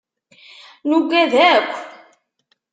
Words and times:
Nugad 0.87 1.33
akk. 1.53 1.71